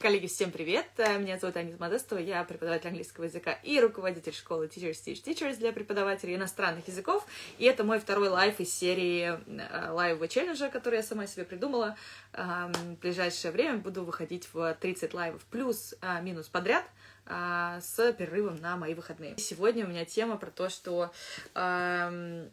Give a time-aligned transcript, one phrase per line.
[0.00, 0.86] Коллеги, всем привет!
[0.96, 5.72] Меня зовут Анита Модестова, я преподаватель английского языка и руководитель школы Teachers Teach Teachers для
[5.72, 7.26] преподавателей иностранных языков.
[7.58, 11.44] И это мой второй live из серии э, live ового челленджа, который я сама себе
[11.44, 11.96] придумала.
[12.32, 16.84] В ближайшее время буду выходить в 30 live ов плюс-минус а, подряд
[17.26, 19.36] а, с перерывом на мои выходные.
[19.36, 21.10] Сегодня у меня тема про то, что
[21.54, 22.52] как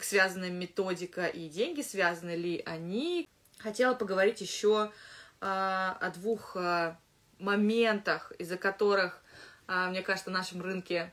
[0.00, 3.28] связаны методика и деньги, связаны ли они.
[3.58, 4.90] Хотела поговорить еще
[5.44, 6.98] о двух а,
[7.38, 9.20] моментах, из-за которых,
[9.66, 11.12] а, мне кажется, на нашем рынке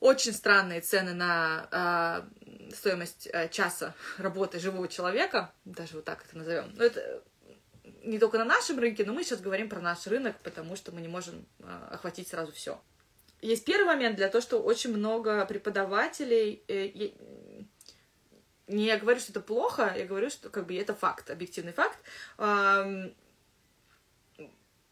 [0.00, 2.26] очень странные цены на
[2.74, 6.72] стоимость часа работы живого человека, даже вот так это назовем.
[6.74, 7.22] Но это
[8.02, 11.00] не только на нашем рынке, но мы сейчас говорим про наш рынок, потому что мы
[11.00, 11.46] не можем
[11.90, 12.80] охватить сразу все.
[13.40, 17.10] Есть первый момент для того, что очень много преподавателей, э,
[18.66, 21.98] не я говорю, что это плохо, я говорю, что как бы это факт, объективный факт,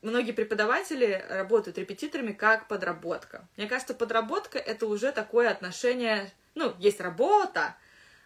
[0.02, 3.48] многие преподаватели работают репетиторами как подработка.
[3.56, 6.30] Мне кажется, подработка— это уже такое отношение...
[6.54, 7.76] Ну, есть работа,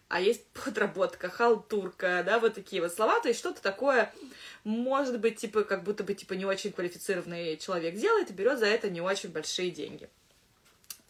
[0.09, 4.13] а есть подработка, халтурка, да, вот такие вот слова, то есть что-то такое,
[4.65, 8.67] может быть, типа, как будто бы, типа, не очень квалифицированный человек делает и берет за
[8.67, 10.09] это не очень большие деньги.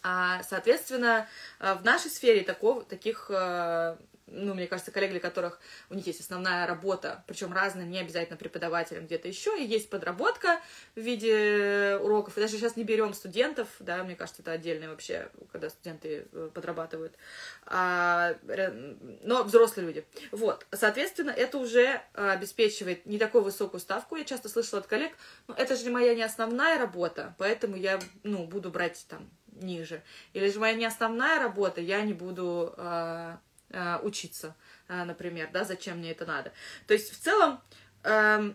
[0.02, 1.26] А, соответственно,
[1.58, 3.96] в нашей сфере такого, таких э,
[4.27, 8.36] ну, мне кажется, коллеги, для которых у них есть основная работа, причем разная, не обязательно
[8.36, 10.60] преподавателем где-то еще, и есть подработка
[10.94, 15.30] в виде уроков, и даже сейчас не берем студентов, да, мне кажется, это отдельное вообще,
[15.52, 17.14] когда студенты э, подрабатывают,
[17.66, 18.34] а,
[19.22, 20.04] но взрослые люди.
[20.32, 25.12] Вот, соответственно, это уже обеспечивает не такую высокую ставку, я часто слышала от коллег,
[25.47, 30.02] ну, это же моя не основная работа, поэтому я, ну, буду брать там ниже.
[30.32, 34.55] Или же моя не основная работа, я не буду а, э, учиться,
[34.89, 36.53] э, например, да, зачем мне это надо.
[36.86, 37.61] То есть в целом
[38.05, 38.53] э,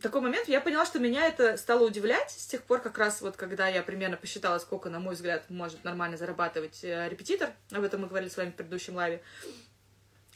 [0.00, 3.36] такой момент я поняла, что меня это стало удивлять с тех пор, как раз вот
[3.36, 8.02] когда я примерно посчитала, сколько, на мой взгляд, может нормально зарабатывать э, репетитор, об этом
[8.02, 9.22] мы говорили с вами в предыдущем лайве.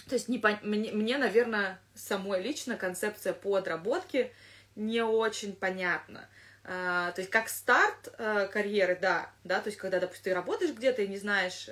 [0.09, 0.59] То есть не по...
[0.63, 4.33] мне, мне, наверное, самой лично концепция подработки
[4.75, 6.29] не очень понятна.
[6.65, 10.73] Uh, то есть как старт uh, карьеры, да, да, то есть когда, допустим, ты работаешь
[10.73, 11.69] где-то и не знаешь,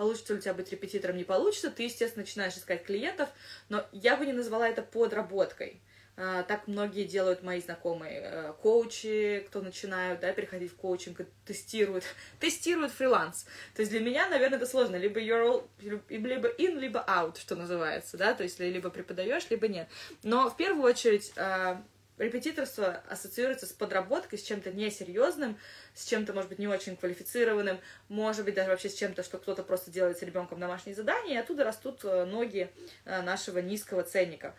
[0.00, 3.28] получится ли у тебя быть репетитором, не получится, ты, естественно, начинаешь искать клиентов,
[3.68, 5.82] но я бы не назвала это подработкой.
[6.16, 12.04] А, так многие делают мои знакомые э, коучи, кто начинают, да, переходить в коучинг, тестируют,
[12.40, 13.44] тестируют фриланс.
[13.74, 14.96] То есть для меня, наверное, это сложно.
[14.96, 15.68] Либо you're all,
[16.08, 19.86] либо in, либо out, что называется, да, то есть либо преподаешь, либо нет.
[20.22, 21.84] Но в первую очередь а,
[22.20, 25.58] репетиторство ассоциируется с подработкой, с чем-то несерьезным,
[25.94, 29.62] с чем-то, может быть, не очень квалифицированным, может быть, даже вообще с чем-то, что кто-то
[29.62, 32.70] просто делает с ребенком домашние задания, и оттуда растут э, ноги
[33.04, 34.54] э, нашего низкого ценника.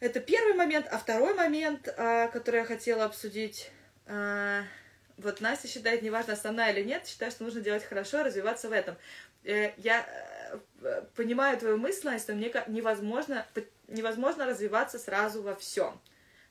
[0.00, 0.86] Это первый момент.
[0.90, 3.70] А второй момент, э, который я хотела обсудить,
[5.16, 8.98] вот Настя считает, неважно, основная или нет, считает, что нужно делать хорошо развиваться в этом.
[9.44, 10.06] Я
[11.16, 13.46] понимаю твою мысль, Настя, мне невозможно,
[13.88, 15.98] невозможно развиваться сразу во всем.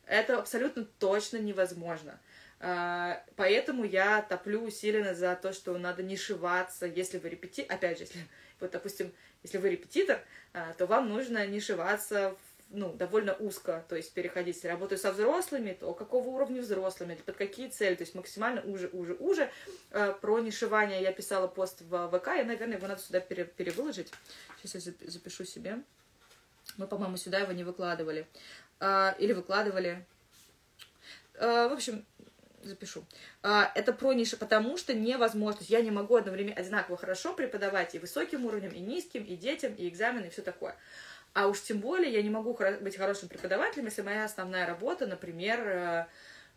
[0.06, 2.20] Это абсолютно точно невозможно.
[2.60, 7.98] А, поэтому я топлю усиленно за то, что надо не шиваться, если вы репетитор, опять
[7.98, 8.20] же, если,
[8.60, 9.12] вот, допустим,
[9.44, 10.22] если вы репетитор,
[10.54, 12.36] а, то вам нужно не шиваться
[12.70, 17.36] ну, довольно узко, то есть переходить, если работаю со взрослыми, то какого уровня взрослыми, под
[17.36, 19.52] какие цели, то есть максимально уже, уже, уже.
[19.92, 24.12] А, про нишевание я писала пост в ВК, и, наверное, его надо сюда пере, перевыложить.
[24.62, 25.84] Сейчас я запишу себе.
[26.78, 28.26] Мы, по-моему, сюда его не выкладывали.
[28.86, 30.06] А, или выкладывали.
[31.40, 32.06] А, в общем,
[32.64, 33.06] запишу.
[33.42, 35.62] А, это про ниши, потому что невозможно.
[35.62, 39.88] Я не могу одновременно одинаково хорошо преподавать и высоким уровнем, и низким, и детям, и
[39.88, 40.76] экзамены, и все такое.
[41.34, 45.60] А уж тем более я не могу быть хорошим преподавателем, если моя основная работа, например,
[45.66, 46.06] э,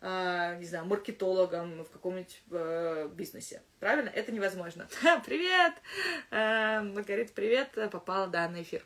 [0.01, 3.61] э, не знаю, маркетологом в каком-нибудь э, бизнесе.
[3.79, 4.09] Правильно?
[4.09, 4.89] Это невозможно.
[5.25, 5.73] Привет!
[6.29, 7.69] Маргарита, привет!
[7.89, 8.85] Попала, да, на эфир.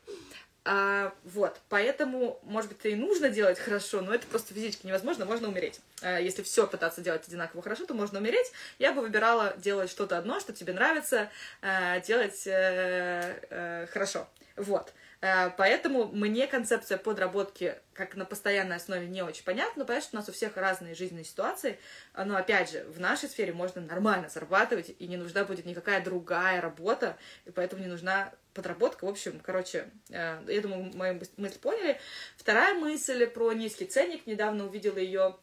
[0.63, 5.25] А, вот, поэтому, может быть, это и нужно делать хорошо, но это просто физически невозможно,
[5.25, 5.79] можно умереть.
[6.03, 8.51] А, если все пытаться делать одинаково хорошо, то можно умереть.
[8.77, 11.31] Я бы выбирала делать что-то одно, что тебе нравится,
[11.63, 14.27] а, делать а, а, хорошо.
[14.55, 14.93] Вот.
[15.21, 20.17] Э, поэтому мне концепция подработки как на постоянной основе не очень понятна, но понятно, что
[20.17, 21.79] у нас у всех разные жизненные ситуации,
[22.15, 26.59] но опять же, в нашей сфере можно нормально зарабатывать, и не нужна будет никакая другая
[26.59, 29.05] работа, и поэтому не нужна подработка.
[29.05, 31.99] В общем, короче, э, я думаю, мою мысль поняли.
[32.37, 34.25] Вторая мысль про низкий ценник.
[34.25, 35.37] Недавно увидела ее,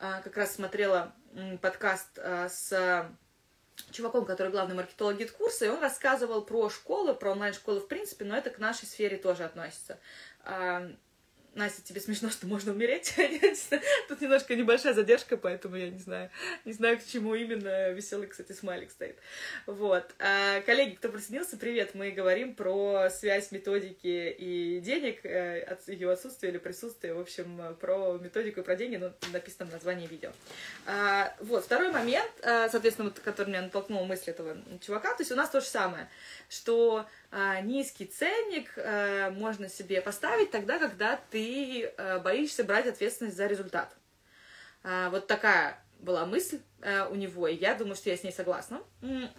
[0.00, 1.14] э, как раз смотрела
[1.60, 3.08] подкаст с
[3.90, 8.24] чуваком, который главный маркетолог GetCourse а, и он рассказывал про школы, про онлайн-школы в принципе,
[8.24, 9.98] но это к нашей сфере тоже относится.
[11.54, 13.14] Настя, тебе смешно, что можно умереть?
[14.08, 16.30] Тут немножко небольшая задержка, поэтому я не знаю,
[16.64, 19.16] не знаю, к чему именно веселый, кстати, смайлик стоит.
[19.66, 20.04] Вот.
[20.20, 21.94] А, коллеги, кто присоединился, привет.
[21.94, 28.18] Мы говорим про связь методики и денег, э, ее отсутствия или присутствия, в общем, про
[28.18, 30.30] методику и про деньги, ну, написано в названии видео.
[30.86, 35.36] А, вот, второй момент, э, соответственно, который меня натолкнул мысль этого чувака, то есть у
[35.36, 36.08] нас то же самое,
[36.48, 37.06] что
[37.62, 43.94] низкий ценник а, можно себе поставить тогда, когда ты а, боишься брать ответственность за результат.
[44.82, 48.32] А, вот такая была мысль а, у него, и я думаю, что я с ней
[48.32, 48.80] согласна,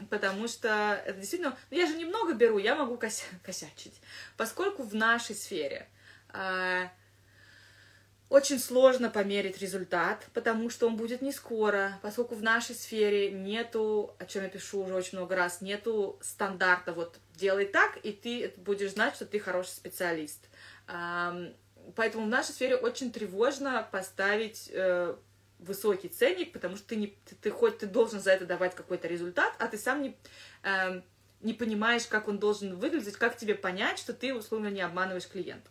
[0.09, 3.99] потому что это действительно, ну, я же немного беру, я могу кося, косячить,
[4.37, 5.87] поскольку в нашей сфере
[6.29, 6.91] а,
[8.29, 14.15] очень сложно померить результат, потому что он будет не скоро, поскольку в нашей сфере нету,
[14.19, 18.53] о чем я пишу уже очень много раз, нету стандарта, вот делай так, и ты
[18.57, 20.47] будешь знать, что ты хороший специалист.
[21.95, 25.15] Поэтому в нашей сфере очень тревожно поставить э,
[25.57, 29.07] высокий ценник, потому что ты, не, ты, ты хоть ты должен за это давать какой-то
[29.07, 30.15] результат, а ты сам не,
[30.63, 31.01] э,
[31.41, 35.69] не понимаешь, как он должен выглядеть, как тебе понять, что ты, условно, не обманываешь клиента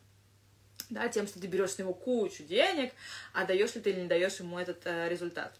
[0.90, 2.92] да, тем, что ты берешь с него кучу денег,
[3.32, 5.54] а даешь ли ты или не даешь ему этот э, результат.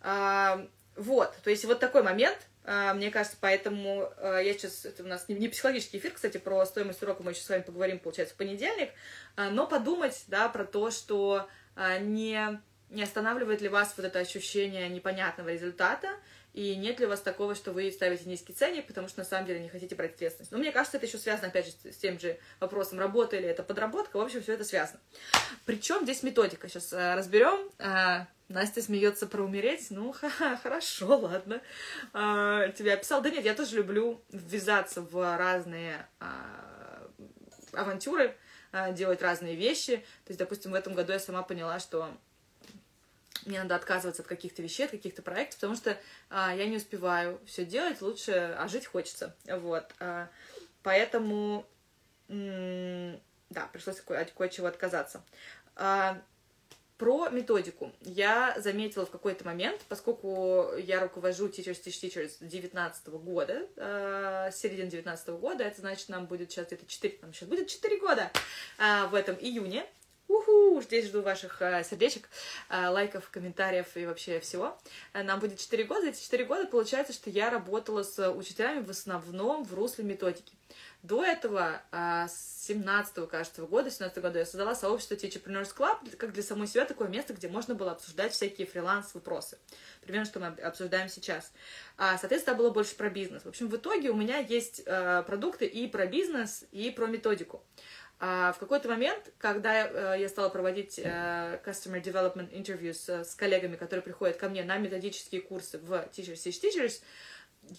[0.00, 5.06] А, вот, то есть вот такой момент, мне кажется, поэтому а, я сейчас, это у
[5.06, 8.34] нас не, не психологический эфир, кстати, про стоимость урока мы еще с вами поговорим, получается,
[8.34, 8.90] в понедельник,
[9.36, 12.60] а, но подумать, да, про то, что а, не,
[12.90, 16.08] не останавливает ли вас вот это ощущение непонятного результата,
[16.58, 19.46] и нет ли у вас такого, что вы ставите низкий ценник, потому что на самом
[19.46, 20.50] деле не хотите брать ответственность.
[20.50, 23.62] Но мне кажется, это еще связано, опять же, с тем же вопросом, работа или это
[23.62, 24.16] подработка.
[24.16, 24.98] В общем, все это связано.
[25.66, 26.68] Причем здесь методика.
[26.68, 27.70] Сейчас э, разберем.
[27.78, 29.86] Э, Настя смеется про умереть.
[29.90, 31.62] Ну, ха-ха, хорошо, ладно.
[32.12, 33.22] Э, тебя описал.
[33.22, 36.24] Да нет, я тоже люблю ввязаться в разные э,
[37.70, 38.34] авантюры,
[38.72, 39.98] э, делать разные вещи.
[40.24, 42.10] То есть, допустим, в этом году я сама поняла, что
[43.46, 45.96] мне надо отказываться от каких-то вещей, от каких-то проектов, потому что
[46.30, 49.84] а, я не успеваю все делать, лучше, а жить хочется, вот.
[50.00, 50.28] А,
[50.82, 51.66] поэтому,
[52.28, 55.22] да, пришлось кое- от кое-чего отказаться.
[55.76, 56.20] А,
[56.98, 57.92] про методику.
[58.00, 64.56] Я заметила в какой-то момент, поскольку я руковожу Teachers Teach Teachers 19 года, э, с
[64.56, 68.32] середины 19 года, это значит, нам будет сейчас где-то 4, нам сейчас будет 4 года
[68.78, 69.86] э, в этом июне,
[70.28, 70.82] Уху!
[70.82, 72.28] Здесь жду ваших э, сердечек,
[72.68, 74.78] э, лайков, комментариев и вообще всего.
[75.14, 76.06] Э, нам будет 4 года.
[76.08, 80.52] Эти 4 года получается, что я работала с учителями в основном в русле методики.
[81.02, 86.42] До этого, с 17 кажется, года, 17 года я создала сообщество Teacherpreneurs Club, как для
[86.42, 89.58] самой себя такое место, где можно было обсуждать всякие фриланс-вопросы.
[90.02, 91.52] Примерно, что мы обсуждаем сейчас.
[91.96, 93.44] А, соответственно, было больше про бизнес.
[93.44, 97.62] В общем, в итоге у меня есть продукты и про бизнес, и про методику.
[98.20, 103.76] А в какой-то момент, когда э, я стала проводить э, customer development interviews с коллегами,
[103.76, 107.02] которые приходят ко мне на методические курсы в Teachers Teach Teachers,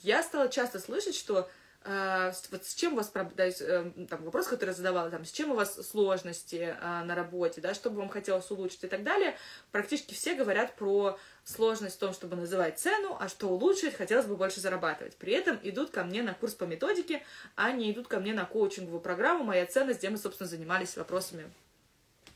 [0.04, 1.50] я стала часто слышать, что
[1.86, 5.76] вот с чем у вас, там, вопрос, который я задавала, там, с чем у вас
[5.88, 9.38] сложности а, на работе, да, что бы вам хотелось улучшить и так далее,
[9.72, 14.36] практически все говорят про сложность в том, чтобы называть цену, а что улучшить, хотелось бы
[14.36, 15.16] больше зарабатывать.
[15.16, 17.24] При этом идут ко мне на курс по методике,
[17.56, 21.50] а не идут ко мне на коучинговую программу «Моя ценность», где мы, собственно, занимались вопросами,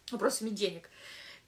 [0.09, 0.89] вопросами денег.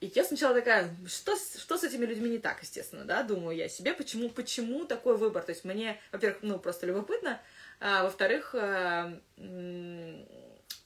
[0.00, 3.66] И я сначала такая, что, что с этими людьми не так, естественно, да, думаю я
[3.66, 7.40] себе, почему, почему такой выбор, то есть мне, во-первых, ну, просто любопытно,
[7.80, 9.18] а, во-вторых, а,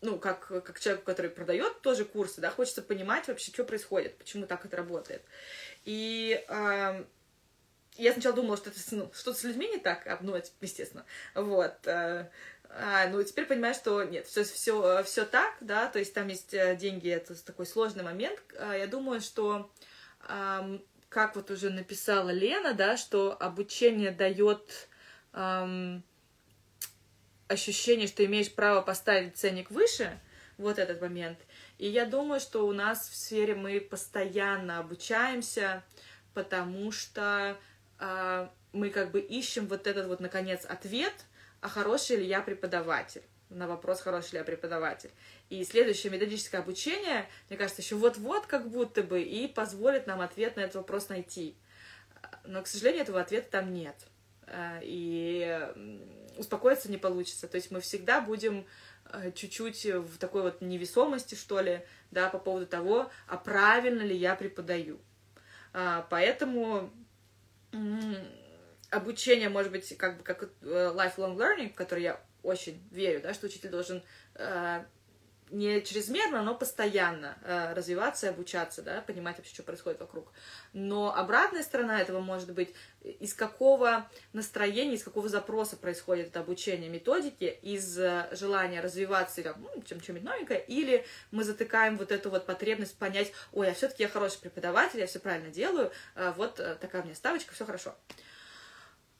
[0.03, 4.47] ну, как, как человек, который продает тоже курсы, да, хочется понимать вообще, что происходит, почему
[4.47, 5.23] так это работает.
[5.85, 7.05] И а,
[7.97, 11.05] я сначала думала, что это ну, что-то с людьми не так, а, ну, естественно,
[11.35, 11.87] вот.
[11.87, 12.31] А,
[12.71, 16.55] а, ну, теперь понимаю, что нет, все, все, все так, да, то есть там есть
[16.55, 18.41] э, деньги, это такой сложный момент.
[18.59, 19.71] А, я думаю, что,
[20.21, 20.79] а,
[21.09, 24.89] как вот уже написала Лена, да, что обучение дает
[27.51, 30.19] ощущение, что имеешь право поставить ценник выше,
[30.57, 31.39] вот этот момент.
[31.79, 35.83] И я думаю, что у нас в сфере мы постоянно обучаемся,
[36.35, 37.57] потому что
[37.99, 41.15] э, мы как бы ищем вот этот вот, наконец, ответ,
[41.61, 45.11] а хороший ли я преподаватель на вопрос, хороший ли я преподаватель.
[45.49, 50.57] И следующее методическое обучение, мне кажется, еще вот-вот как будто бы и позволит нам ответ
[50.57, 51.57] на этот вопрос найти.
[52.45, 53.97] Но, к сожалению, этого ответа там нет.
[54.47, 55.69] А, и
[56.41, 57.47] успокоиться не получится.
[57.47, 58.67] То есть мы всегда будем
[59.13, 64.17] э, чуть-чуть в такой вот невесомости, что ли, да, по поводу того, а правильно ли
[64.17, 64.99] я преподаю.
[65.73, 66.91] А, поэтому
[68.91, 73.35] обучение может быть как бы как э, lifelong learning, в который я очень верю, да,
[73.35, 74.03] что учитель должен
[74.35, 74.85] э,
[75.51, 80.33] не чрезмерно, но постоянно э, развиваться и обучаться, да, понимать вообще, что происходит вокруг.
[80.73, 86.89] Но обратная сторона этого может быть, из какого настроения, из какого запроса происходит это обучение
[86.89, 92.47] методики, из э, желания развиваться или ну, чем-нибудь новенькое, или мы затыкаем вот эту вот
[92.47, 96.77] потребность понять, ой, а все-таки я хороший преподаватель, я все правильно делаю, э, вот э,
[96.81, 97.95] такая у меня ставочка, все хорошо.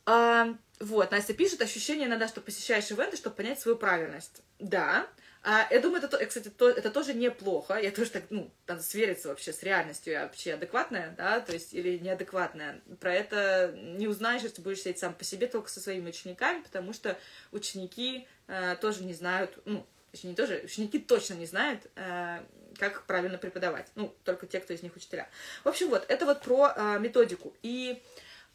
[0.07, 4.43] А, вот, Настя пишет, ощущение иногда, что посещаешь ивенты, чтобы понять свою правильность.
[4.59, 5.07] Да,
[5.43, 7.79] а, я думаю, это, кстати, то, это тоже неплохо.
[7.81, 10.13] Я тоже так, ну, надо свериться вообще с реальностью.
[10.13, 12.83] Я вообще адекватная, да, то есть, или неадекватная.
[13.01, 16.93] Про это не узнаешь, если будешь сидеть сам по себе, только со своими учениками, потому
[16.93, 17.19] что
[17.53, 22.41] ученики э, тоже не знают, ну, точнее, не тоже, ученики точно не знают, э,
[22.79, 23.91] как правильно преподавать.
[23.95, 25.31] Ну, только те, кто из них учителя.
[25.65, 27.55] В общем, вот, это вот про э, методику.
[27.63, 28.03] И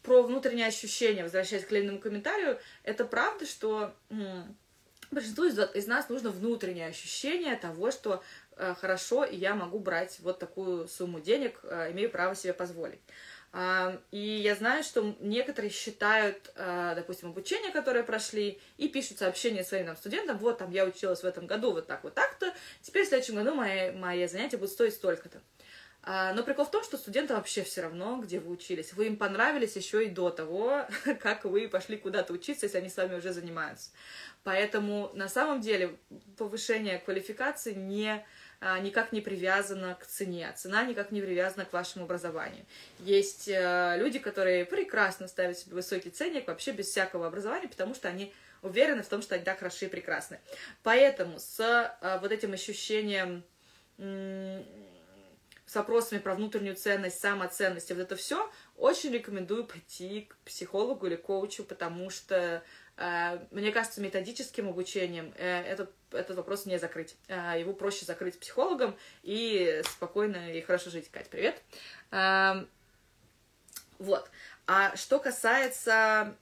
[0.04, 3.96] про внутреннее ощущение, возвращаясь к Лениному комментарию, это правда, что
[5.12, 8.24] большинству из, из нас нужно внутреннее ощущение того, что
[8.58, 13.00] э, хорошо, и я могу брать вот такую сумму денег, э, имею право себе позволить.
[13.56, 19.64] Uh, и я знаю, что некоторые считают, uh, допустим, обучение, которое прошли, и пишут сообщения
[19.64, 23.06] своим там, студентам, вот там я училась в этом году вот так вот так-то, теперь
[23.06, 25.40] в следующем году мои, мои занятия будут стоить столько-то.
[26.08, 28.94] А, но прикол в том, что студентам вообще все равно, где вы учились.
[28.94, 30.86] Вы им понравились еще и до того,
[31.20, 33.90] как вы пошли куда-то учиться, если они с вами уже занимаются.
[34.44, 35.98] Поэтому на самом деле
[36.38, 38.24] повышение квалификации не
[38.62, 42.66] а, никак не привязана к цене, цена никак не привязана к вашему образованию.
[43.00, 48.08] Есть э, люди, которые прекрасно ставят себе высокий ценник вообще без всякого образования, потому что
[48.08, 48.32] они
[48.62, 50.40] уверены в том, что они так хороши и прекрасны.
[50.84, 53.44] Поэтому с э, вот этим ощущением
[55.66, 61.16] с вопросами про внутреннюю ценность, самоценность, вот это все, очень рекомендую пойти к психологу или
[61.16, 62.64] коучу, потому что
[62.98, 67.16] э, мне кажется, методическим обучением э, этот, этот вопрос не закрыть.
[67.28, 71.10] Э, его проще закрыть психологом и спокойно и хорошо жить.
[71.10, 71.62] Кать, привет.
[72.12, 72.70] Эм,
[73.98, 74.30] вот.
[74.68, 76.36] А что касается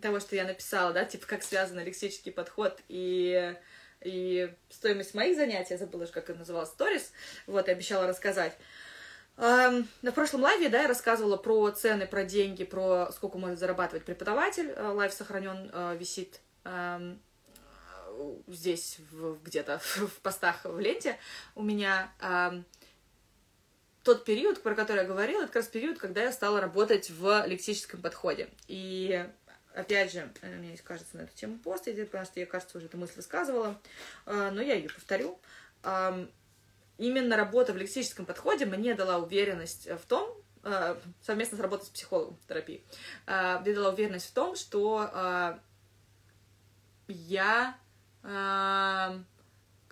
[0.00, 3.54] того, что я написала, да, типа, как связан лексический подход и
[4.02, 7.12] и стоимость моих занятий, я забыла, как это называлось, сторис,
[7.46, 8.56] вот, я обещала рассказать.
[9.36, 14.04] На прошлом live е, да, я рассказывала про цены, про деньги, про сколько может зарабатывать
[14.04, 14.68] преподаватель.
[14.68, 17.18] Uh, live сохранен, uh, висит um,
[18.48, 18.98] здесь
[19.44, 21.16] где-то в постах в ленте
[21.54, 22.12] у меня.
[24.02, 27.46] Тот период, про который я говорила, это как раз период, когда я стала работать в
[27.46, 28.48] лексическом подходе.
[28.66, 29.26] И
[29.74, 32.86] Опять же, у меня есть, кажется, на эту тему пост, потому что я, кажется, уже
[32.86, 33.80] эту мысль высказывала,
[34.26, 35.40] а, но я ее повторю.
[36.98, 41.90] Именно работа в лексическом подходе мне дала уверенность в том, а, совместно с работой с
[41.90, 42.84] психологом терапии,
[43.26, 45.60] мне дала уверенность в том, что
[47.06, 47.76] я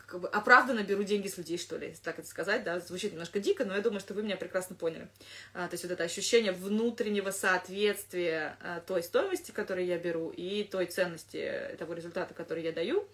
[0.08, 3.40] как бы оправданно беру деньги с людей, что ли, так это сказать, да, звучит немножко
[3.40, 5.08] дико, но я думаю, что вы меня прекрасно поняли.
[5.52, 10.64] А, то есть вот это ощущение внутреннего соответствия а, той стоимости, которую я беру, и
[10.64, 13.06] той ценности того результата, который я даю.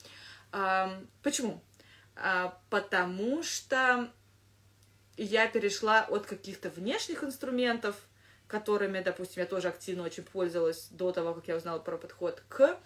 [0.52, 1.60] А, почему?
[2.14, 4.08] А, потому что
[5.16, 7.96] я перешла от каких-то внешних инструментов,
[8.46, 12.78] которыми, допустим, я тоже активно очень пользовалась до того, как я узнала про подход, к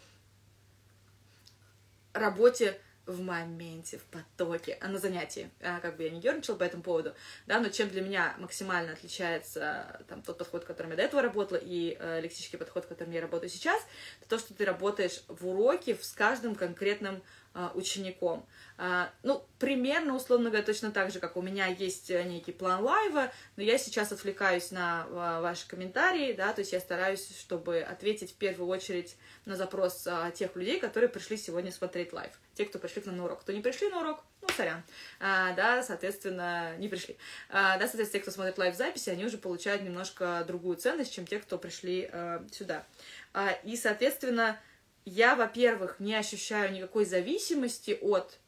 [2.14, 5.50] работе в моменте, в потоке, а на занятии.
[5.62, 7.14] А, как бы я не ерничала по этому поводу,
[7.46, 11.58] да, но чем для меня максимально отличается там тот подход, которым я до этого работала,
[11.58, 13.80] и э, лексический подход, которым я работаю сейчас,
[14.20, 17.22] это то, что ты работаешь в уроке с каждым конкретным
[17.54, 18.46] э, учеником.
[18.76, 22.84] А, ну, примерно, условно говоря, точно так же, как у меня есть э, некий план
[22.84, 27.80] лайва, но я сейчас отвлекаюсь на а, ваши комментарии, да, то есть я стараюсь, чтобы
[27.80, 32.32] ответить в первую очередь на запрос а, тех людей, которые пришли сегодня смотреть лайв.
[32.58, 33.42] Те, кто пришли к нам на урок.
[33.42, 34.82] Кто не пришли на урок, ну, сорян.
[35.20, 37.16] А, да, соответственно, не пришли.
[37.50, 41.38] А, да, соответственно, те, кто смотрит лайв-записи, они уже получают немножко другую ценность, чем те,
[41.38, 42.84] кто пришли а, сюда.
[43.32, 44.58] А, и, соответственно,
[45.04, 48.40] я, во-первых, не ощущаю никакой зависимости от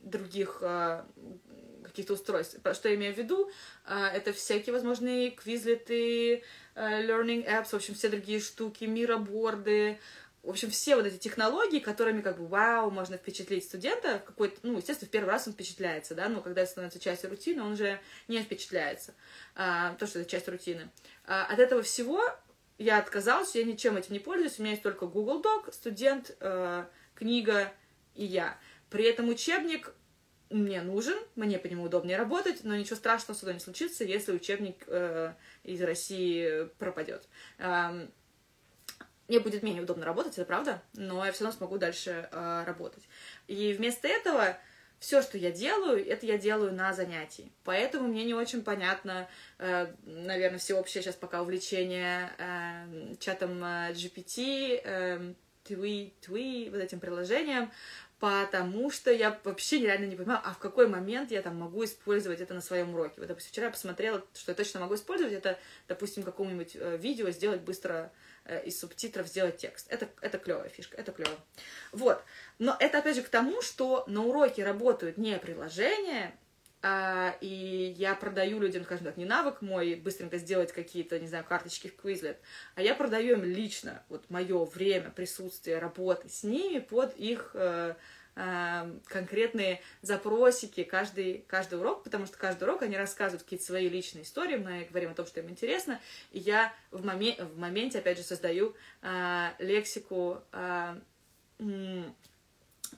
[0.00, 1.06] других а,
[1.84, 2.58] каких-то устройств.
[2.72, 3.50] Что я имею в виду?
[3.84, 6.42] А, это всякие возможные квизлеты,
[6.74, 10.00] а, learning apps, в общем, все другие штуки, мироборды,
[10.44, 14.76] в общем, все вот эти технологии, которыми как бы вау, можно впечатлить студента, какой-то, ну,
[14.76, 18.00] естественно, в первый раз он впечатляется, да, но когда это становится частью рутины, он уже
[18.28, 19.14] не впечатляется,
[19.54, 20.90] а, то, что это часть рутины.
[21.26, 22.22] А, от этого всего
[22.76, 26.88] я отказалась, я ничем этим не пользуюсь, у меня есть только Google Doc, студент, а,
[27.14, 27.72] книга
[28.14, 28.58] и я.
[28.90, 29.94] При этом учебник
[30.50, 34.84] мне нужен, мне по нему удобнее работать, но ничего страшного сюда не случится, если учебник
[34.86, 35.32] э,
[35.64, 37.26] из России пропадет.
[37.58, 38.06] Э,
[39.28, 43.04] мне будет менее удобно работать, это правда, но я все равно смогу дальше э, работать.
[43.46, 44.58] И вместо этого
[44.98, 47.52] все, что я делаю, это я делаю на занятии.
[47.64, 49.28] Поэтому мне не очень понятно,
[49.58, 57.00] э, наверное, всеобщее сейчас пока увлечение э, чатом э, GPT, э, Twi, Twi, вот этим
[57.00, 57.72] приложением,
[58.24, 62.40] потому что я вообще реально не понимаю, а в какой момент я там могу использовать
[62.40, 63.14] это на своем уроке.
[63.18, 67.28] Вот, допустим, вчера я посмотрела, что я точно могу использовать, это, допустим, какому-нибудь э, видео
[67.30, 68.10] сделать быстро
[68.46, 69.86] Э, из субтитров сделать текст.
[69.90, 71.34] Это, это клевая фишка, это клево.
[71.92, 72.22] Вот.
[72.58, 76.36] Но это опять же к тому, что на уроке работают не приложения,
[77.40, 81.88] и я продаю людям, скажем так, не навык мой быстренько сделать какие-то, не знаю, карточки
[81.88, 82.36] в Quizlet,
[82.74, 87.94] а я продаю им лично вот мое время, присутствие, работы с ними под их э,
[88.36, 94.24] Эм, конкретные запросики каждый, каждый урок, потому что каждый урок они рассказывают какие-то свои личные
[94.24, 96.00] истории, мы говорим о том, что им интересно,
[96.32, 100.96] и я в, моме в моменте, опять же, создаю э, лексику э,
[101.60, 102.02] э,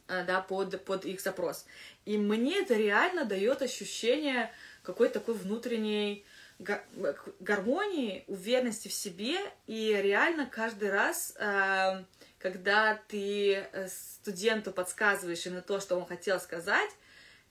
[0.08, 1.66] да, под, под их запрос.
[2.04, 6.24] И мне это реально дает ощущение какой-то такой внутренней
[6.58, 9.36] гармонии, уверенности в себе,
[9.66, 12.04] и реально каждый раз э,
[12.38, 16.90] когда ты э, студенту подсказываешь именно то, что он хотел сказать,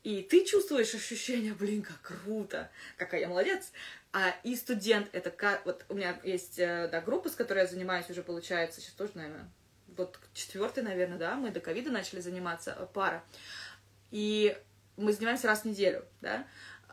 [0.04, 3.72] и ты чувствуешь ощущение, блин, как круто, какая я молодец.
[4.14, 7.68] А и студент, это как, вот у меня есть, э, да, группа, с которой я
[7.68, 9.50] занимаюсь уже, получается, сейчас тоже, наверное,
[9.98, 13.24] вот четвертый, наверное, да, мы до ковида начали заниматься, э, пара.
[14.12, 14.58] И
[14.98, 16.46] мы занимаемся раз в неделю, да,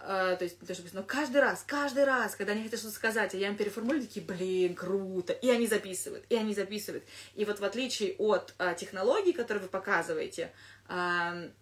[0.05, 2.97] Uh, то есть, не то чтобы, но каждый раз, каждый раз, когда они хотят что-то
[2.97, 7.05] сказать, а я им переформулирую, такие, блин, круто, и они записывают, и они записывают.
[7.37, 10.51] И вот в отличие от uh, технологий, которые вы показываете,
[10.89, 11.53] uh,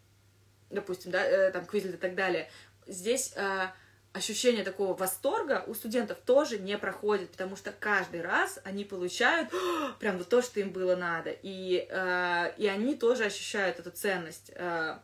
[0.70, 2.50] допустим, да, там, Quizlet и так далее,
[2.86, 3.68] здесь uh,
[4.12, 9.50] ощущение такого восторга у студентов тоже не проходит, потому что каждый раз они получают
[10.00, 14.50] прям вот то, что им было надо, и, uh, и они тоже ощущают эту ценность
[14.50, 14.98] uh,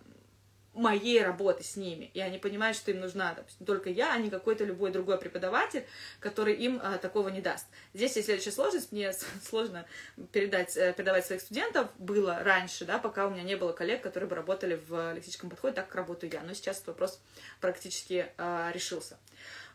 [0.76, 4.30] моей работы с ними, и они понимают, что им нужна допустим, только я, а не
[4.30, 5.84] какой-то любой другой преподаватель,
[6.20, 7.66] который им а, такого не даст.
[7.94, 9.86] Здесь есть следующая сложность, мне сложно
[10.32, 14.28] передать, э, передавать своих студентов, было раньше, да, пока у меня не было коллег, которые
[14.28, 17.20] бы работали в лексическом подходе, так как работаю я, но сейчас этот вопрос
[17.60, 19.18] практически а, решился.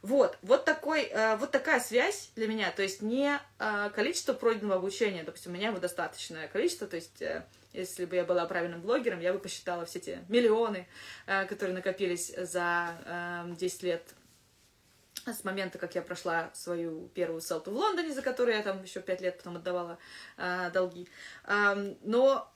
[0.02, 4.80] Вот, вот, такой, э, вот такая связь для меня, то есть не э, количество пройденного
[4.80, 8.82] обучения, допустим, у меня его достаточное количество, то есть э, если бы я была правильным
[8.82, 10.88] блогером, я бы посчитала все те миллионы,
[11.26, 14.04] которые накопились за 10 лет
[15.26, 19.02] с момента, как я прошла свою первую селту в Лондоне, за которую я там еще
[19.02, 20.00] пять лет потом отдавала
[20.74, 21.08] долги.
[21.46, 22.52] но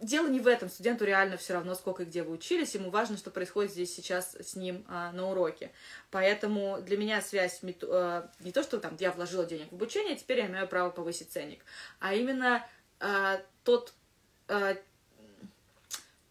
[0.00, 0.68] дело не в этом.
[0.68, 2.74] Студенту реально все равно, сколько и где вы учились.
[2.74, 5.72] Ему важно, что происходит здесь сейчас с ним а, на уроке.
[6.10, 10.46] Поэтому для меня связь не то, что там я вложила денег в обучение, теперь я
[10.46, 11.64] имею право повысить ценник,
[12.00, 12.66] а именно
[13.04, 13.92] а, тот
[14.48, 14.76] а,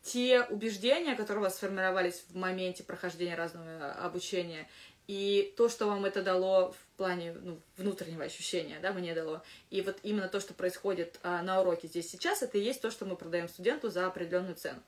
[0.01, 4.67] те убеждения, которые у вас сформировались в моменте прохождения разного обучения,
[5.05, 9.43] и то, что вам это дало в плане ну, внутреннего ощущения, да, мне дало.
[9.69, 12.89] И вот именно то, что происходит а, на уроке здесь сейчас, это и есть то,
[12.89, 14.81] что мы продаем студенту за определенную цену.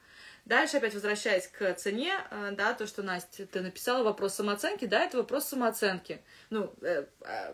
[0.46, 5.04] Дальше, опять возвращаясь к цене, а, да, то, что, Настя, ты написала вопрос самооценки, да,
[5.04, 6.22] это вопрос самооценки.
[6.50, 7.54] Ну, э, э,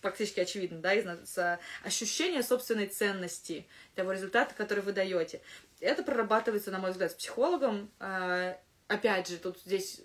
[0.00, 1.38] практически очевидно, да, из
[1.82, 5.40] ощущения собственной ценности, того результата, который вы даете.
[5.80, 7.90] Это прорабатывается, на мой взгляд, с психологом.
[8.00, 8.56] Э,
[8.88, 10.00] опять же, тут здесь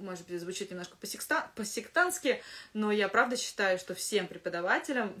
[0.00, 5.14] может быть, звучит немножко по-сектантски, но я правда считаю, что всем преподавателям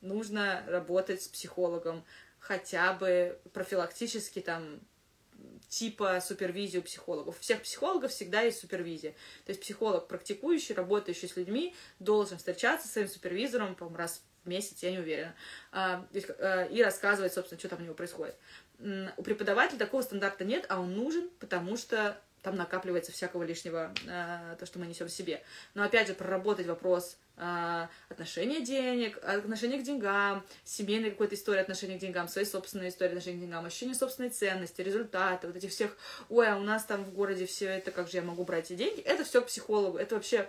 [0.00, 2.04] нужно работать с психологом
[2.38, 4.80] хотя бы профилактически там
[5.70, 7.38] типа супервизию психологов.
[7.38, 9.12] У всех психологов всегда есть супервизия.
[9.46, 14.48] То есть психолог, практикующий, работающий с людьми, должен встречаться с своим супервизором, по раз в
[14.48, 15.34] месяц, я не уверена,
[15.70, 16.06] а,
[16.38, 18.34] а, и рассказывать, собственно, что там у него происходит.
[19.16, 24.56] У преподавателя такого стандарта нет, а он нужен, потому что там накапливается всякого лишнего, э,
[24.58, 25.42] то, что мы несем в себе.
[25.74, 31.96] Но опять же, проработать вопрос э, отношения денег, отношения к деньгам, семейной какой-то истории отношения
[31.96, 35.96] к деньгам, своей собственной истории отношения к деньгам, ощущение собственной ценности, результаты, вот этих всех,
[36.28, 38.78] ой, а у нас там в городе все это, как же я могу брать эти
[38.78, 40.48] деньги, это все к психологу, это вообще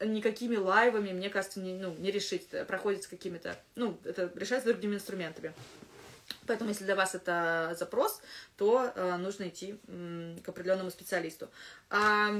[0.00, 4.68] никакими лайвами, мне кажется, не, ну, не решить, это проходит с какими-то, ну, это решается
[4.68, 5.52] другими инструментами.
[6.46, 8.20] Поэтому, если для вас это запрос,
[8.56, 11.48] то э, нужно идти м, к определенному специалисту.
[11.90, 12.30] А,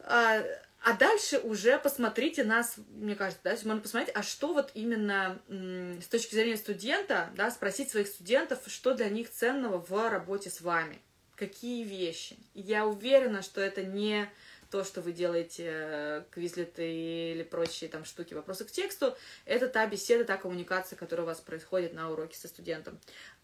[0.00, 0.42] а,
[0.82, 6.06] а дальше уже посмотрите нас, мне кажется, да, можно посмотреть, а что вот именно с
[6.06, 10.98] точки зрения студента, да, спросить своих студентов, что для них ценного в работе с вами,
[11.36, 12.38] какие вещи.
[12.54, 14.30] я уверена, что это не
[14.70, 19.86] то, что вы делаете, э, квизлеты или прочие там штуки, вопросы к тексту, это та
[19.86, 22.98] беседа, та коммуникация, которая у вас происходит на уроке со студентом.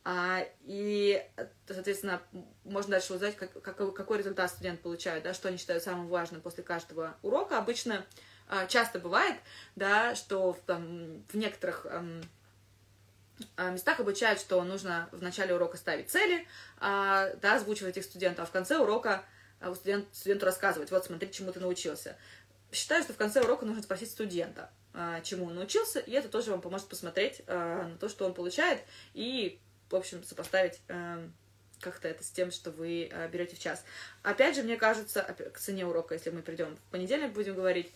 [0.04, 1.20] А, и,
[1.66, 2.22] соответственно,
[2.64, 6.40] можно дальше узнать, как, как, какой результат студент получает, да, что они считают самым важным
[6.40, 7.58] после каждого урока.
[7.58, 8.06] Обычно
[8.48, 9.34] а, часто бывает,
[9.74, 12.22] да, что там, в некоторых эм,
[13.56, 16.46] а, местах обучают, что нужно в начале урока ставить цели,
[16.78, 19.24] а, да, озвучивать их студенту, а в конце урока
[19.74, 22.16] студент, студенту рассказывать, вот смотри, чему ты научился.
[22.72, 24.70] Считаю, что в конце урока нужно спросить студента,
[25.22, 28.80] чему он научился, и это тоже вам поможет посмотреть на то, что он получает,
[29.14, 30.80] и, в общем, сопоставить
[31.80, 33.84] как-то это с тем, что вы берете в час.
[34.22, 37.92] Опять же, мне кажется, к цене урока, если мы придем в понедельник, будем говорить,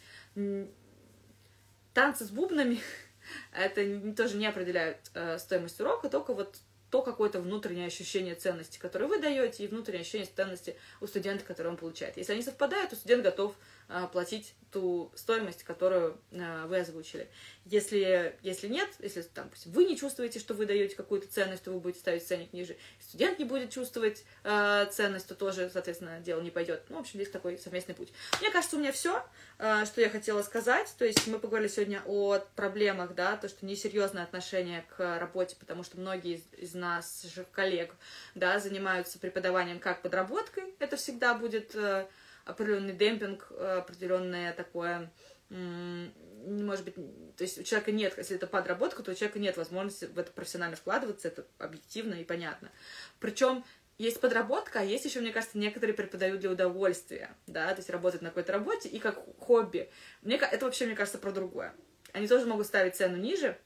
[1.92, 2.80] танцы с бубнами
[3.52, 4.98] это тоже не определяют
[5.38, 6.58] стоимость урока, только вот
[6.90, 11.70] то какое-то внутреннее ощущение ценности, которое вы даете, и внутреннее ощущение ценности у студента, которое
[11.70, 12.16] он получает.
[12.16, 13.54] Если они совпадают, то студент готов
[13.88, 17.28] а, платить ту стоимость, которую а, вы озвучили.
[17.66, 21.72] Если, если нет, если там, допустим, вы не чувствуете, что вы даете какую-то ценность, то
[21.72, 22.76] вы будете ставить ценник ниже.
[23.00, 26.84] Студент не будет чувствовать э, ценность, то тоже, соответственно, дело не пойдет.
[26.88, 28.12] Ну, в общем, здесь такой совместный путь.
[28.40, 29.24] Мне кажется, у меня все,
[29.58, 30.94] э, что я хотела сказать.
[30.96, 35.82] То есть мы поговорили сегодня о проблемах, да, то, что несерьезное отношение к работе, потому
[35.82, 37.94] что многие из, из нас, коллег,
[38.34, 40.74] да, занимаются преподаванием как подработкой.
[40.78, 41.74] Это всегда будет...
[41.74, 42.06] Э,
[42.44, 45.10] определенный демпинг, э, определенное такое,
[45.50, 50.04] может быть, то есть у человека нет, если это подработка, то у человека нет возможности
[50.04, 52.70] в это профессионально вкладываться, это объективно и понятно.
[53.18, 53.64] Причем
[53.98, 58.22] есть подработка, а есть еще, мне кажется, некоторые преподают для удовольствия, да, то есть работают
[58.22, 59.90] на какой-то работе и как хобби.
[60.22, 61.74] Мне, это вообще, мне кажется, про другое.
[62.12, 63.58] Они тоже могут ставить цену ниже,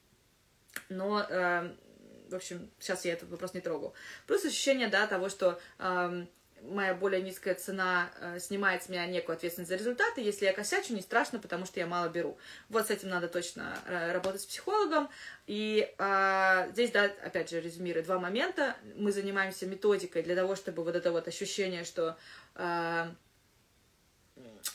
[0.88, 1.70] но, э,
[2.34, 3.94] в общем, сейчас я этот вопрос не трогаю.
[4.26, 6.26] Плюс ощущение, да, того, что э,
[6.62, 10.20] моя более низкая цена э, снимает с меня некую ответственность за результаты.
[10.20, 12.36] Если я косячу, не страшно, потому что я мало беру.
[12.68, 15.08] Вот с этим надо точно э, работать с психологом.
[15.46, 18.76] И э, здесь, да, опять же, резюмирую два момента.
[18.96, 22.16] Мы занимаемся методикой для того, чтобы вот это вот ощущение, что
[22.56, 23.06] э,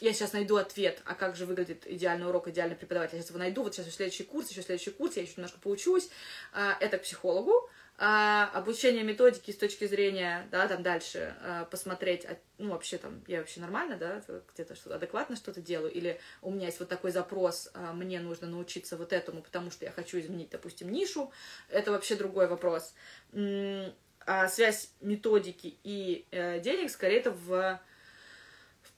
[0.02, 3.16] я сейчас найду ответ, а как же выглядит идеальный урок, идеальный преподаватель.
[3.16, 6.10] Я сейчас его найду, вот сейчас следующий курс, еще следующий курс, я еще немножко поучусь.
[6.54, 7.70] Э, это к психологу
[8.02, 13.22] а, обучение методики с точки зрения, да, там дальше а, посмотреть, а, ну, вообще там,
[13.28, 17.12] я вообще нормально, да, где-то что-то адекватно что-то делаю, или у меня есть вот такой
[17.12, 21.34] запрос, а, мне нужно научиться вот этому, потому что я хочу изменить, допустим, нишу,
[21.68, 22.94] это вообще другой вопрос.
[24.26, 27.82] А связь методики и э, денег, скорее, это в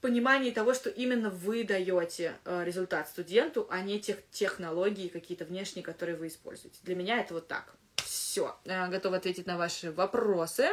[0.02, 5.82] понимании того, что именно вы даете э, результат студенту, а не тех технологии какие-то внешние,
[5.82, 6.78] которые вы используете.
[6.82, 7.74] Для меня это вот так.
[7.96, 10.68] Все, э, готова ответить на ваши вопросы.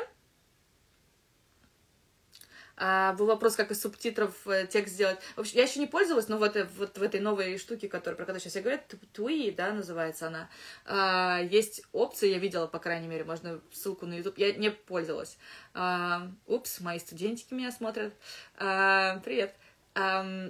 [2.82, 5.20] А, был вопрос, как из субтитров э, текст сделать.
[5.36, 8.15] В общем, я еще не пользовалась, но вот, э, вот в этой новой штуке, которая,
[8.15, 8.80] про которую сейчас я говорю,
[9.12, 10.50] Туи, да, называется она,
[10.86, 15.38] а, есть опции, я видела, по крайней мере, можно ссылку на YouTube, я не пользовалась.
[15.74, 18.13] А, упс, мои студентики меня смотрят.
[18.58, 19.54] А, привет.
[19.94, 20.50] А,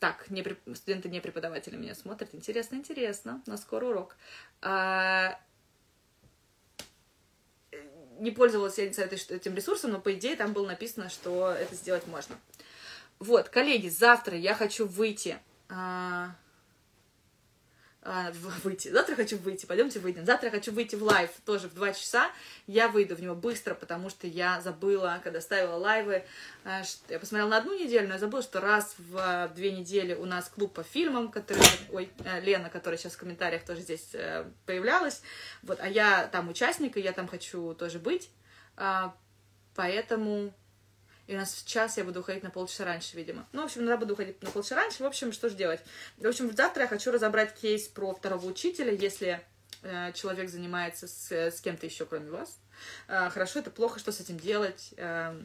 [0.00, 0.44] так, не,
[0.74, 2.34] студенты не преподаватели меня смотрят.
[2.34, 3.42] Интересно, интересно.
[3.46, 4.16] На скоро урок.
[4.60, 5.38] А,
[8.18, 12.36] не пользовалась я этим ресурсом, но по идее там было написано, что это сделать можно.
[13.18, 15.38] Вот, коллеги, завтра я хочу выйти.
[18.10, 18.32] А, а,
[18.64, 18.88] выйти.
[18.88, 20.24] Завтра хочу выйти, пойдемте выйдем.
[20.24, 22.30] Завтра хочу выйти в лайв тоже в 2 часа.
[22.66, 26.24] Я выйду в него быстро, потому что я забыла, когда ставила лайвы,
[26.64, 30.24] а, я посмотрела на одну неделю, но я забыла, что раз в две недели у
[30.24, 34.46] нас клуб по фильмам, который, ой, э, Лена, которая сейчас в комментариях тоже здесь э,
[34.64, 35.20] появлялась,
[35.62, 38.30] вот, а я там участник, и я там хочу тоже быть,
[38.76, 39.14] а,
[39.74, 40.54] поэтому
[41.28, 43.46] и у нас в час я буду уходить на полчаса раньше, видимо.
[43.52, 45.02] Ну, в общем, иногда буду уходить на полчаса раньше.
[45.02, 45.80] В общем, что же делать?
[46.16, 49.40] В общем, завтра я хочу разобрать кейс про второго учителя, если
[49.82, 52.58] э, человек занимается с, с кем-то еще, кроме вас.
[53.08, 54.94] Э, хорошо, это плохо, что с этим делать?
[54.96, 55.38] Э,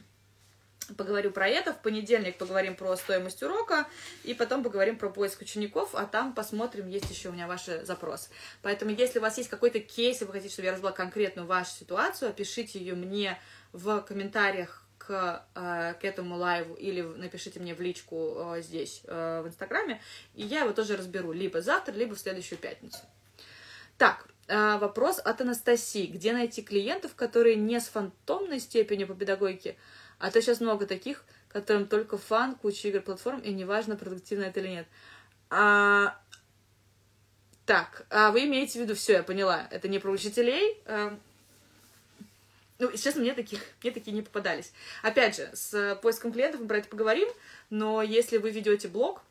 [0.95, 1.73] поговорю про это.
[1.73, 3.85] В понедельник поговорим про стоимость урока,
[4.23, 8.29] и потом поговорим про поиск учеников, а там посмотрим, есть еще у меня ваши запросы.
[8.61, 11.71] Поэтому, если у вас есть какой-то кейс, и вы хотите, чтобы я разбила конкретную вашу
[11.71, 13.37] ситуацию, опишите ее мне
[13.73, 19.41] в комментариях к, э, к этому лайву или напишите мне в личку э, здесь, э,
[19.41, 20.01] в Инстаграме,
[20.33, 22.99] и я его тоже разберу либо завтра, либо в следующую пятницу.
[23.97, 26.07] Так, вопрос от Анастасии.
[26.07, 29.77] Где найти клиентов, которые не с фантомной степенью по педагогике,
[30.19, 34.59] а то сейчас много таких, которым только фан, куча игр, платформ, и неважно, продуктивно это
[34.59, 34.87] или нет.
[35.49, 36.17] А...
[37.65, 40.81] Так, а вы имеете в виду, все, я поняла, это не про учителей,
[42.83, 44.73] Ну, честно, мне таких, мне такие не попадались.
[45.03, 47.29] Опять же, с поиском клиентов мы про это поговорим,
[47.69, 49.21] но если вы ведете блог,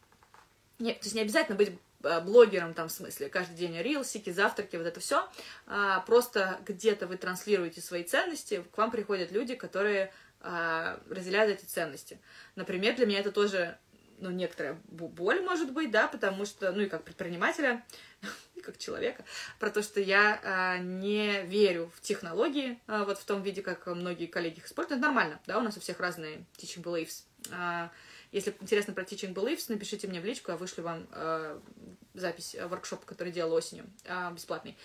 [0.78, 4.76] нет, то есть не обязательно быть э, блогером там в смысле каждый день рилсики, завтраки,
[4.76, 5.28] вот это все.
[5.66, 11.66] А, просто где-то вы транслируете свои ценности, к вам приходят люди, которые а, разделяют эти
[11.66, 12.18] ценности.
[12.56, 13.76] Например, для меня это тоже
[14.22, 17.84] ну, некоторая боль, может быть, да, потому что, ну, и как предпринимателя,
[18.54, 19.24] и как человека,
[19.58, 23.86] про то, что я а, не верю в технологии, а, вот в том виде, как
[23.86, 25.00] многие коллеги их используют.
[25.00, 27.24] Это нормально, да, у нас у всех разные teaching beliefs.
[27.50, 27.90] А,
[28.30, 31.60] если интересно про teaching beliefs, напишите мне в личку, я вышлю вам а,
[32.14, 34.76] запись воркшопа, который делал осенью, а, бесплатный.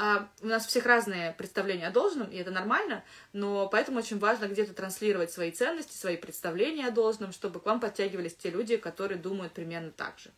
[0.00, 4.46] А, у нас всех разные представления о должном, и это нормально, но поэтому очень важно
[4.46, 9.18] где-то транслировать свои ценности, свои представления о должном, чтобы к вам подтягивались те люди, которые
[9.18, 10.30] думают примерно так же.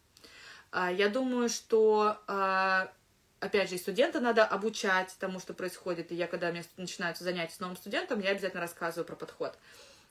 [0.70, 2.90] А, я думаю, что а,
[3.38, 6.10] опять же, и студента надо обучать тому, что происходит.
[6.10, 9.58] И я, когда у меня начинаются занятия с новым студентом, я обязательно рассказываю про подход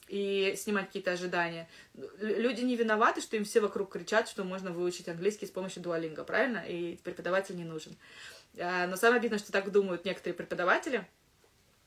[0.09, 1.69] и снимать какие-то ожидания.
[2.19, 6.23] Люди не виноваты, что им все вокруг кричат, что можно выучить английский с помощью дуалинга,
[6.23, 6.63] правильно?
[6.67, 7.95] И преподаватель не нужен.
[8.59, 11.07] Но самое обидное, что так думают некоторые преподаватели,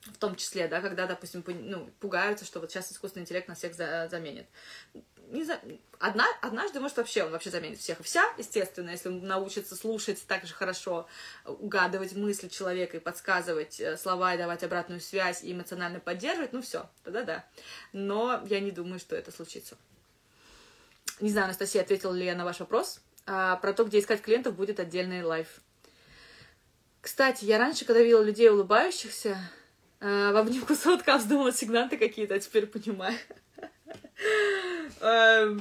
[0.05, 3.75] в том числе, да, когда, допустим, ну, пугаются, что вот сейчас искусственный интеллект нас всех
[3.75, 4.47] за заменит.
[5.29, 5.61] Не за...
[5.99, 10.23] Одна, однажды, может, вообще он вообще заменит всех и вся, естественно, если он научится слушать
[10.27, 11.07] так же хорошо,
[11.45, 16.61] угадывать мысли человека и подсказывать э, слова и давать обратную связь и эмоционально поддерживать, ну
[16.61, 17.45] все, тогда да.
[17.93, 19.77] Но я не думаю, что это случится.
[21.21, 23.01] Не знаю, Анастасия, ответила ли я на ваш вопрос.
[23.27, 25.61] А, про то, где искать клиентов, будет отдельный лайв.
[27.03, 29.37] Кстати, я раньше, когда видела людей улыбающихся,
[30.01, 33.19] в обнимку с Outcomes думала сектанты какие-то, а теперь понимаю.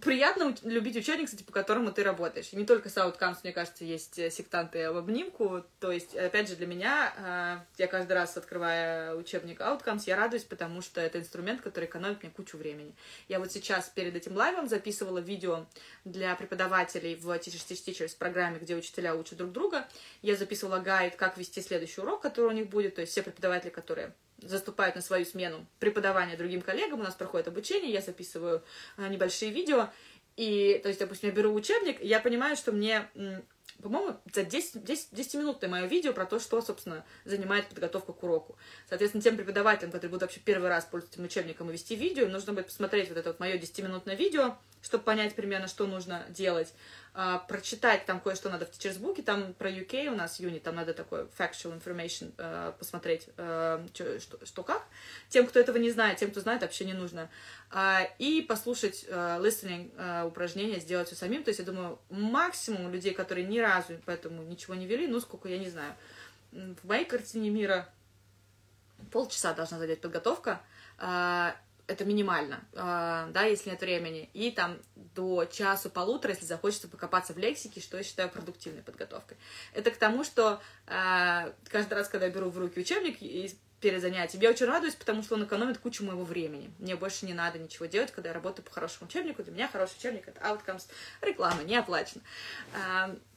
[0.00, 2.48] Приятно любить учебник, кстати, по которому ты работаешь.
[2.52, 2.96] И не только с
[3.42, 5.64] мне кажется, есть э, сектанты в обнимку.
[5.80, 10.44] То есть, опять же, для меня, э, я каждый раз, открывая учебник Outcomes, я радуюсь,
[10.44, 12.94] потому что это инструмент, который экономит мне кучу времени.
[13.28, 15.66] Я вот сейчас перед этим лайвом записывала видео
[16.04, 19.86] для преподавателей в Teachers Teach Teachers программе, где учителя учат друг друга.
[20.22, 22.96] Я записывала гайд, как вести следующий урок, который у них будет.
[22.96, 27.48] То есть все преподаватели, которые заступают на свою смену преподавания другим коллегам, у нас проходит
[27.48, 28.62] обучение, я записываю
[28.96, 29.88] а, небольшие видео,
[30.36, 33.08] и, то есть, допустим, я беру учебник, я понимаю, что мне,
[33.82, 38.22] по-моему, за 10, 10, 10 минут мое видео про то, что, собственно, занимает подготовку к
[38.22, 38.58] уроку.
[38.88, 42.52] Соответственно, тем преподавателям, которые будут вообще первый раз пользоваться этим учебником и вести видео, нужно
[42.52, 46.74] будет посмотреть вот это вот мое 10-минутное видео, чтобы понять примерно, что нужно делать.
[47.18, 50.92] А, прочитать там кое-что надо в Teachersbook, там про UK у нас юнит, там надо
[50.92, 54.82] такой factual information а, посмотреть, а, чё, что, что как.
[55.30, 57.30] Тем, кто этого не знает, тем, кто знает, вообще не нужно.
[57.70, 61.42] А, и послушать а, listening а, упражнения, сделать все самим.
[61.42, 65.48] То есть, я думаю, максимум людей, которые ни разу поэтому ничего не вели, ну, сколько,
[65.48, 65.94] я не знаю.
[66.52, 67.88] В моей картине мира
[69.10, 70.60] полчаса должна занять подготовка.
[70.98, 77.32] А, это минимально, э, да, если нет времени, и там до часу-полутора, если захочется покопаться
[77.32, 79.36] в лексике, что я считаю продуктивной подготовкой.
[79.72, 83.18] Это к тому, что э, каждый раз, когда я беру в руки учебник
[83.80, 86.72] перед занятием, я очень радуюсь, потому что он экономит кучу моего времени.
[86.78, 89.42] Мне больше не надо ничего делать, когда я работаю по хорошему учебнику.
[89.42, 90.86] Для меня хороший учебник— это Outcomes,
[91.20, 92.22] реклама, не оплачена.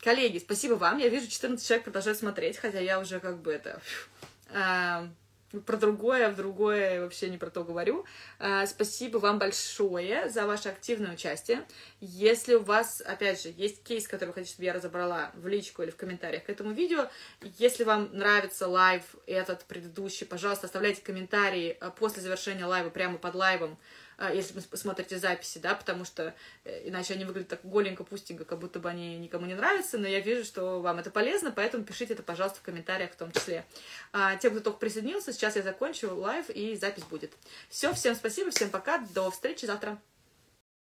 [0.02, 0.98] Коллеги, спасибо вам.
[0.98, 3.82] Я вижу, 14 человек продолжают смотреть, хотя я уже как бы это
[5.66, 8.06] про другое, в другое вообще не про то говорю.
[8.38, 11.66] А, спасибо вам большое за ваше активное участие.
[12.00, 15.82] Если у вас, опять же, есть кейс, который вы хотите, чтобы я разобрала в личку
[15.82, 17.10] или в комментариях к этому видео,
[17.58, 23.36] если вам нравится лайв этот предыдущий, пожалуйста, оставляйте комментарии а, после завершения лайва прямо под
[23.36, 23.78] лайвом,
[24.28, 28.60] если вы смотрите записи, да, потому что э, иначе они выглядят так голенько, пустенько, как
[28.60, 32.14] будто бы они никому не нравятся, но я вижу, что вам это полезно, поэтому пишите
[32.14, 33.66] это, пожалуйста, в комментариях в том числе.
[34.12, 37.32] А, тем, кто только присоединился, сейчас я закончу лайв и запись будет.
[37.70, 39.98] Все, всем спасибо, всем пока, до встречи завтра.